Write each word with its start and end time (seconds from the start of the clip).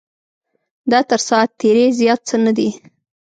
دا 0.91 0.99
تر 1.09 1.19
ساعت 1.27 1.49
تېرۍ 1.59 1.87
زیات 1.99 2.21
څه 2.29 2.35
نه 2.45 2.51
دی. 2.57 2.69